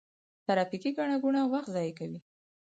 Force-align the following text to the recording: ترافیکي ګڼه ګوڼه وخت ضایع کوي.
ترافیکي 0.45 0.91
ګڼه 0.97 1.17
ګوڼه 1.23 1.41
وخت 1.53 1.69
ضایع 1.75 1.93
کوي. 1.99 2.19